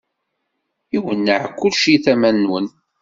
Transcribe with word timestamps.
Iwenneɛ 0.97 1.41
kullec 1.57 1.83
di 1.91 1.97
tama-nwen. 2.03 2.67